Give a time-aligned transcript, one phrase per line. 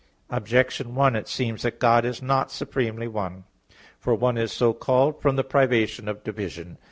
[0.31, 3.43] Objection 1: It seems that God is not supremely one.
[3.99, 6.79] For "one" is so called from the privation of division.